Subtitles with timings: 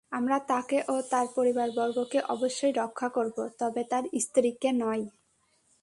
[0.11, 5.03] আমরা তাকে ও তার পরিবারবর্গকে অবশ্যই রক্ষা করব, তবে তার স্ত্রীকে নয়।